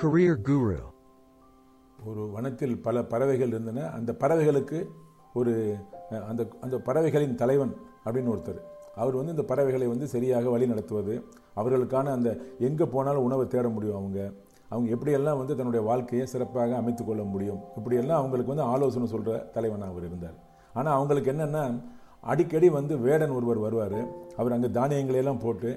[0.00, 0.78] Career Guru.
[2.08, 3.84] ஒரு வனத்தில் பல பறவைகள் இருந்தன.
[3.98, 4.78] அந்த பறவைகளுக்கு
[5.38, 5.52] ஒரு
[6.30, 7.72] அந்த அந்த பறவைகளின் தலைவன்
[8.04, 8.60] அப்படின்னு ஒருத்தர்.
[9.02, 11.14] அவர் வந்து இந்த பறவைகளை வந்து சரியாக வழி நடத்துவது
[11.60, 12.30] அவர்களுக்கான அந்த
[12.68, 14.20] எங்கே போனாலும் உணவை தேட முடியும் அவங்க.
[14.68, 17.60] அவங்க எப்படியெல்லாம் வந்து தன்னுடைய வாழ்க்கையை சிறப்பாக அமைத்துக்கொள்ள முடியும்?
[17.76, 20.38] இப்படியெல்லாம் அவங்களுக்கு வந்து ஆலோசனை சொல்கிற தலைவனாக அவர் இருந்தார்.
[20.78, 21.64] ஆனால் அவங்களுக்கு என்னென்னா
[22.20, 24.00] அடிக்கடி வந்து வேடன் ஒருவர் வருவார்.
[24.40, 25.70] அவர் அங்கே தானியங்களை எல்லாம் போட்டு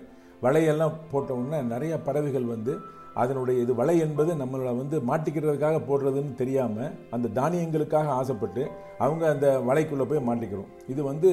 [0.45, 2.73] வலையெல்லாம் போட்டவுடனே நிறைய பறவைகள் வந்து
[3.21, 8.63] அதனுடைய இது வலை என்பது நம்மளை வந்து மாட்டிக்கிறதுக்காக போடுறதுன்னு தெரியாமல் அந்த தானியங்களுக்காக ஆசைப்பட்டு
[9.03, 10.69] அவங்க அந்த வலைக்குள்ளே போய் மாட்டிக்கிறோம்.
[10.93, 11.29] இது வந்து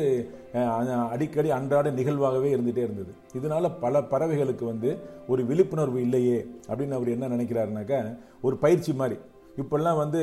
[1.15, 3.13] அடிக்கடி அன்றாட நிகழ்வாகவே இருந்துகிட்டே இருந்தது.
[3.39, 4.91] இதனால பல பறவைகளுக்கு வந்து
[5.33, 6.38] ஒரு விழிப்புணர்வு இல்லையே
[6.69, 8.01] அப்படின்னு அவர் என்ன நினைக்கிறாருனாக்கா
[8.49, 9.19] ஒரு பயிற்சி மாதிரி.
[9.56, 10.20] இப்போல்லாம் வந்து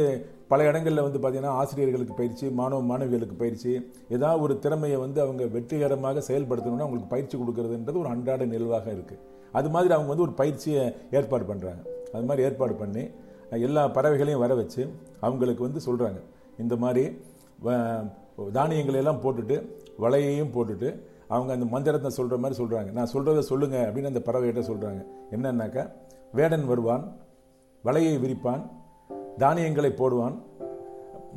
[0.47, 3.71] பல இடங்களில் வந்து பார்த்திங்கன்னா ஆசிரியர்களுக்கு பயிற்சி மாணவ மாணவிகளுக்கு பயிற்சி
[4.09, 9.21] ஏதாவது ஒரு திறமையை வந்து அவங்க வெற்றிகரமாக செயல்படுத்தணும்னா அவங்களுக்கு பயிற்சி கொடுக்கறதுன்றது ஒரு அன்றாட நிகழ்வாக இருக்குது
[9.53, 10.83] அது மாதிரி அவங்க வந்து ஒரு பயிற்சியை
[11.17, 11.81] ஏற்பாடு பண்ணுறாங்க
[12.13, 13.03] அது மாதிரி ஏற்பாடு பண்ணி
[13.61, 14.81] எல்லா பறவைகளையும் வர வச்சு
[15.21, 16.19] அவங்களுக்கு வந்து சொல்கிறாங்க
[16.59, 17.03] இந்த மாதிரி
[17.59, 18.03] வ-
[18.53, 19.57] தானியங்களை எல்லாம் போட்டுட்டு
[19.99, 20.89] வலையையும் போட்டுட்டு
[21.29, 25.83] அவங்க அந்த மந்திரத்தை சொல்கிற மாதிரி சொல்கிறாங்க நான் சொல்கிறத சொல்லுங்கள் அப்படின்னு அந்த பறவைகிட்ட சொல்கிறாங்க என்னன்னாக்கா
[26.33, 27.03] வேடன் வருவான்
[27.83, 28.63] வலையை விரிப்பான்
[29.41, 30.35] தானியங்களை போடுவான்.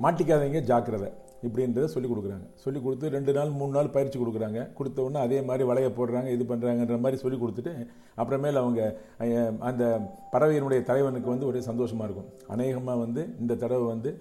[0.04, 1.08] மாட்டிக்காதீங்க ஜாக்கிரதை.
[1.46, 2.46] இப்படின்றத சொல்லி கொடுக்குறாங்க.
[2.62, 4.60] சொல்லி கொடுத்து ரெண்டு நாள் மூணு நாள் பயிற்சி கொடுக்குறாங்க.
[4.78, 7.72] கொடுத்த உடனே அதே மாதிரி வலையை போடுறாங்க இது பண்ணுறாங்கன்ற மாதிரி சொல்லி கொடுத்துட்டு
[8.20, 8.80] அப்புறமேல அவங்க
[9.68, 9.84] அந்த
[10.32, 12.30] பறவையினுடைய தலைவனுக்கு வந்து ஒரே சந்தோஷமாக இருக்கும்.
[12.54, 14.12] அநேகமாக வந்து இந்த தடவை வந்து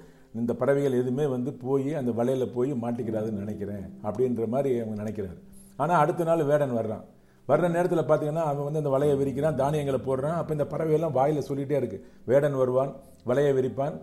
[0.41, 5.37] இந்த பறவைகள் எதுவுமே வந்து போய் அந்த வலையில் போய் மாட்டிக்கிறாதுன்னு நினைக்கிறேன் அப்படின்ற மாதிரி அவங்க நினைக்கிறாரு.
[5.83, 7.05] ஆனால் அடுத்த நாள் வேடன் வர்றான்.
[7.49, 10.37] வர்ற நேரத்தில் பார்த்தீங்கன்னா அவன் வந்து அந்த வலையை விரிக்கிறான் தானியங்களை போடுறான்.
[10.41, 11.97] அப்போ இந்த பறவையெல்லாம் வாயில் சொல்லிகிட்டே இருக்கு.
[12.29, 12.91] வேடன் வருவான்
[13.29, 13.95] வலையை விரிப்பான்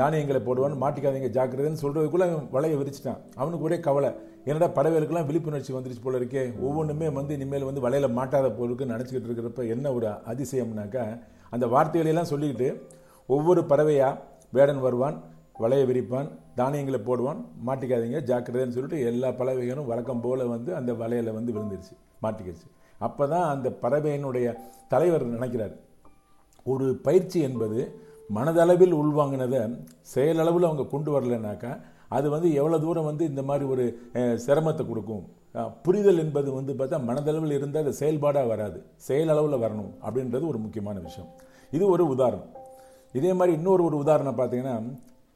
[0.00, 3.20] தானியங்களை போடுவான் மாட்டிக்காதீங்க ஜாக்கிரதைன்னு சொல்கிறதுக்குள்ளே அவன் வலையை விரிச்சிட்டான்.
[3.40, 4.10] அவனுக்கு ஒரே கவலை
[4.48, 6.42] என்னடா பறவைகளுக்கெல்லாம் விழிப்புணர்ச்சி வந்துருச்சு போல இருக்கே.
[6.66, 11.04] ஒவ்வொன்றுமே வந்து இனிமேல் வந்து வலையில் மாட்டாத போலுக்கு நினச்சிக்கிட்டு இருக்கிறப்ப என்ன ஒரு அதிசயம்னாக்கா
[11.56, 12.68] அந்த வார்த்தைகளையெல்லாம் சொல்லிக்கிட்டு
[13.28, 14.20] ஒவ்வொரு பறவையாக
[14.56, 15.16] வேடன் வருவான்
[15.62, 21.54] வலையை விரிப்பான் தானியங்களை போடுவான் மாட்டிக்காதீங்க ஜாக்கிரதைன்னு சொல்லிட்டு எல்லா பறவைகளும் வழக்கம் போல் வந்து அந்த வலையில் வந்து
[21.56, 21.94] விழுந்துருச்சு
[22.24, 22.68] மாட்டிக்கிடுச்சு
[23.06, 24.46] அப்போ தான் அந்த பறவையினுடைய
[24.92, 25.74] தலைவர் நினைக்கிறார்.
[26.72, 27.78] ஒரு பயிற்சி என்பது
[28.36, 29.60] மனதளவில் உள்வாங்கினதை
[30.14, 31.72] செயலளவில் அவங்க கொண்டு வரலைனாக்கா
[32.16, 33.84] அது வந்து எவ்வளோ தூரம் வந்து இந்த மாதிரி ஒரு
[34.44, 35.24] சிரமத்தை கொடுக்கும்.
[35.86, 38.78] புரிதல் என்பது வந்து பார்த்தா மனதளவில் இருந்தால் அது செயல்பாடாக வராது.
[39.06, 41.30] செயலளவில் வரணும் அப்படின்றது ஒரு முக்கியமான விஷயம்.
[41.76, 42.50] இது ஒரு உதாரணம்.
[43.18, 44.76] இதே மாதிரி இன்னொரு ஒரு உதாரணம் பார்த்தீங்கன்னா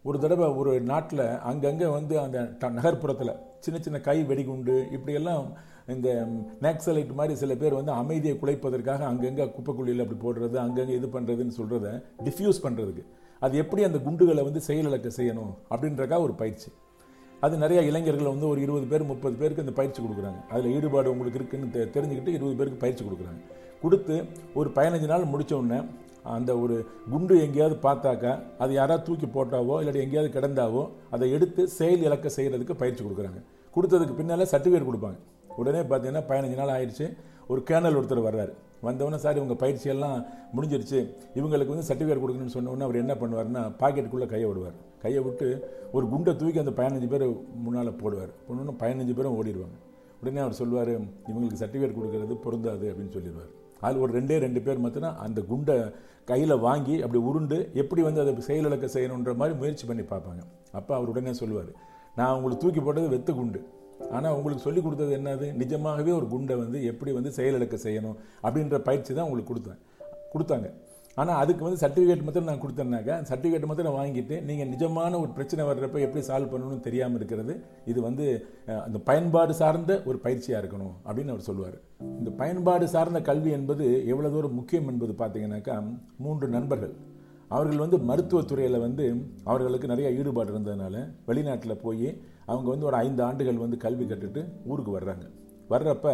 [0.04, 5.52] ஒரு தடவை ஒரு நாட்டில் அங்கங்கே வந்து அந்த ட- நகர்ப்புறத்தில் சின்ன சின்ன கை வெடிகுண்டு இப்படியெல்லாம்
[5.86, 6.28] இந்த
[6.62, 12.02] நேக்சலைட் மாதிரி சில பேர் வந்து அமைதியை குலைப்பதற்காக அங்கங்கே குப்பைக்குழியில் அப்படி போடுறது அங்கங்கே இது பண்ணுறதுன்னு சொல்கிறத
[12.24, 13.04] டிஃப்யூஸ் பண்ணுறதுக்கு
[13.40, 16.72] அது எப்படி அந்த குண்டுகளை வந்து செயலிழக்க செய்யணும் அப்படின்றக்கா ஒரு பயிற்சி.
[17.40, 20.46] அது நிறைய இளைஞர்கள் வந்து ஒரு இருபது பேர் முப்பது பேருக்கு இந்த பயிற்சி கொடுக்குறாங்க.
[20.48, 23.40] அதில் ஈடுபாடு உங்களுக்கு இருக்குன்னு தெ- தெரிஞ்சுக்கிட்டு இருபது பேருக்கு பயிற்சி கொடுக்குறாங்க.
[23.82, 24.24] கொடுத்து
[24.54, 25.82] ஒரு பதினஞ்சு நாள் முடித்த உடனே
[26.36, 26.76] அந்த ஒரு
[27.12, 30.82] குண்டு எங்கேயாவது பார்த்தாக்கா அது யாராவது தூக்கி போட்டாவோ இல்லாட்டி எங்கேயாவது கிடந்தாவோ
[31.14, 33.40] அதை எடுத்து செயல் இலக்க செய்கிறதுக்கு பயிற்சி கொடுக்குறாங்க.
[33.76, 35.18] கொடுத்ததுக்கு பின்னால் சர்டிஃபிகேட் கொடுப்பாங்க.
[35.60, 37.06] உடனே பார்த்தீங்கன்னா பதினஞ்சு நாள் ஆயிடுச்சு.
[37.52, 38.52] ஒரு கேர்னல் ஒருத்தர் வர்றாரு.
[38.86, 40.16] வந்தவொடனே சார் இவங்க பயிற்சியெல்லாம்
[40.56, 41.00] முடிஞ்சிருச்சு.
[41.38, 44.76] இவங்களுக்கு வந்து சர்டிஃபிகேட் கொடுக்கணும்னு சொன்னோடனே அவர் என்ன பண்ணுவார்னா பாக்கெட்டுக்குள்ளே கையை விடுவார்.
[45.04, 45.48] கையை விட்டு
[45.96, 47.26] ஒரு குண்டை தூக்கி அந்த பதினஞ்சு பேர்
[47.64, 48.32] முன்னால் போடுவார்.
[48.46, 49.76] பொண்ணு பதினஞ்சு பேரும் ஓடிடுவாங்க.
[50.22, 50.92] உடனே அவர் சொல்லுவார்
[51.30, 53.50] இவங்களுக்கு சர்டிஃபிகேட் கொடுக்கறது பொருந்தாது அப்படின்னு சொல்லிடுவார்.
[53.84, 55.76] அதில் ஒரு ரெண்டே ரெண்டு பேர் மாத்திரம் அந்த குண்டை
[56.30, 60.42] கையில் வாங்கி அப்படி உருண்டு எப்படி வந்து அதை செயலிழக்க செய்யணுன்ற மாதிரி முயற்சி பண்ணி பார்ப்பாங்க.
[60.78, 61.72] அப்போ அவர் உடனே சொல்லுவார்
[62.18, 63.60] நான் உங்களுக்கு தூக்கி போட்டது வெத்து குண்டு.
[64.16, 65.46] ஆனால் உங்களுக்கு சொல்லி கொடுத்தது என்னது?
[65.62, 68.16] நிஜமாகவே ஒரு குண்டை வந்து எப்படி வந்து செயலிழக்க செய்யணும்?
[68.46, 69.80] அப்படின்ற பயிற்சி தான் உங்களுக்கு கொடுத்தேன்.
[70.32, 70.68] கொடுத்தாங்க.
[71.20, 76.00] ஆனால் அதுக்கு வந்து சர்டிஃபிகேட் மட்டும் நான் கொடுத்தேன்னாக்கா சர்டிஃபிகேட் மாத்திரம் வாங்கிட்டு நீங்கள் நிஜமான ஒரு பிரச்சனை வர்றப்ப
[76.06, 77.54] எப்படி சால்வ் பண்ணணும்னு தெரியாமல் இருக்கிறது
[77.90, 78.26] இது வந்து
[78.86, 81.78] அந்த பயன்பாடு சார்ந்த ஒரு பயிற்சியாக இருக்கணும் அப்படின்னு அவர் சொல்லுவார்.
[82.20, 85.76] இந்த பயன்பாடு சார்ந்த கல்வி என்பது எவ்வளோ தூரம் முக்கியம் என்பது பார்த்தீங்கன்னாக்கா
[86.26, 86.94] மூன்று நண்பர்கள்.
[87.50, 89.06] அவர்கள் வந்து மருத்துவத்துறையில் வந்து
[89.50, 90.94] அவர்களுக்கு நிறைய ஈடுபாடு இருந்ததுனால
[91.28, 92.08] வெளிநாட்டில் போய்
[92.50, 95.26] அவங்க வந்து ஒரு ஐந்து ஆண்டுகள் வந்து கல்வி கட்டுட்டு ஊருக்கு வர்றாங்க.
[95.72, 96.06] வர்றப்ப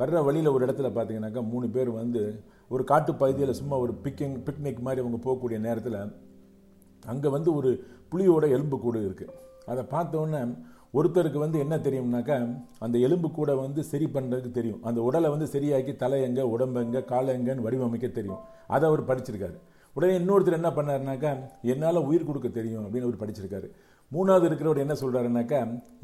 [0.00, 2.22] வர்ற வழியில் ஒரு இடத்துல பார்த்தீங்கன்னாக்கா மூணு பேர் வந்து
[2.74, 6.00] ஒரு காட்டு பகுதியில் சும்மா ஒரு பிக்கிங் பிக்னிக் மாதிரி அவங்க போகக்கூடிய நேரத்தில்
[7.12, 7.70] அங்கே வந்து ஒரு
[8.12, 9.34] புளியோட எலும்பு கூடு இருக்குது
[9.70, 10.40] அதை பார்த்தோன்னே
[10.98, 12.36] ஒருத்தருக்கு வந்து என்ன தெரியும்னாக்கா
[12.84, 14.80] அந்த எலும்பு கூட வந்து சரி பண்ணுறதுக்கு தெரியும்.
[14.88, 18.40] அந்த உடலை வந்து சரியாக்கி தலை எங்கே உடம்பு எங்கே காலை எங்கன்னு வடிவமைக்க தெரியும்.
[18.74, 19.56] அதை அவர் படிச்சிருக்காரு.
[19.96, 21.32] உடனே இன்னொருத்தர் என்ன பண்ணாருனாக்கா
[21.72, 23.68] என்னால் உயிர் கொடுக்க தெரியும் அப்படின்னு அவர் படிச்சிருக்காரு.
[24.12, 25.58] மூணாவது இருக்கிறவர் என்ன சொல்கிறாருனாக்கா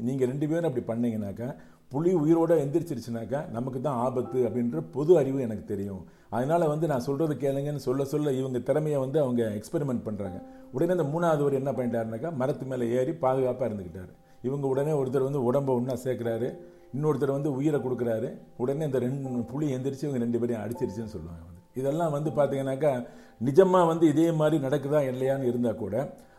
[0.07, 1.47] நீங்கள் ரெண்டு பேரும் அப்படி பண்ணீங்கன்னாக்கா
[1.91, 6.01] புலி உயிரோட எந்திரிச்சிருச்சுனாக்கா நமக்கு தான் ஆபத்து அப்படின்ற பொது அறிவு எனக்கு தெரியும்.
[6.37, 10.39] அதனால் வந்து நான் சொல்கிறது கேளுங்கன்னு சொல்ல சொல்ல இவங்க திறமையை வந்து அவங்க எக்ஸ்பெரிமெண்ட் பண்ணுறாங்க
[10.75, 14.11] உடனே அந்த மூணாவதுவர் என்ன பண்ணிட்டாருனாக்கா மரத்து மேலே ஏறி பாதுகாப்பாக இருந்துக்கிட்டார்
[14.47, 16.49] இவங்க உடனே ஒருத்தர் வந்து உடம்ப ஒன்றா சேர்க்குறாரு.
[16.95, 18.31] இன்னொருத்தர் வந்து உயிரை கொடுக்குறாரு.
[18.63, 21.63] உடனே இந்த ரெண்டு புளி எந்திரிச்சு இவங்க ரெண்டு பேரையும் அடிச்சிருச்சுன்னு சொல்லுவாங்க வந்து.
[21.77, 22.93] இதெல்லாம் வந்து பார்த்தீங்கன்னாக்கா
[23.41, 25.95] நிஜமாக வந்து இதே மாதிரி நடக்குதா இல்லையான்னு இருந்தால் கூட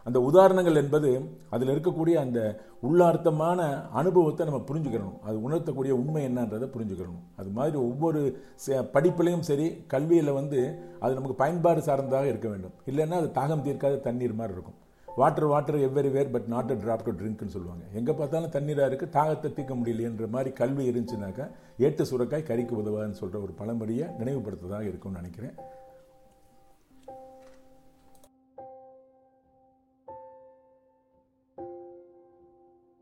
[0.06, 1.08] அந்த உதாரணங்கள் என்பது
[1.50, 2.40] அதில் இருக்கக்கூடிய அந்த
[2.82, 3.60] உள்ளார்த்தமான
[3.92, 8.20] அனுபவத்தை நம்ம புரிஞ்சுக்கிறணும் அது உணர்த்தக்கூடிய உண்மை என்னன்றதை புரிஞ்சுக்கிறணும் அது மாதிரி ஒவ்வொரு
[8.66, 10.60] ச- படிப்புலையும் சரி கல்வியில் வந்து
[11.00, 12.74] அது நமக்கு பயன்பாடு சார்ந்ததாக இருக்க வேண்டும்.
[12.86, 14.78] இல்லைன்னா அது தாகம் தீர்க்காத தண்ணீர் மாதிரி இருக்கும்.
[15.20, 15.78] Water water
[16.16, 17.84] everywhere but not a drop to ட்ரிங்க்னு சொல்லுவாங்க.
[17.98, 21.46] எங்கே பார்த்தாலும் தண்ணீராக இருக்குது தாகத்தை தீர்க்க முடியலையன்ற மாதிரி கல்வி இருந்துச்சுனாக்கா
[21.86, 25.54] ஏட்டு சுரக்காய் கறிக்கு உதவாதுன்னு சொல்கிற ஒரு பழமொழியை நினைவுபடுத்துவதாக இருக்கும்னு நினைக்கிறேன்.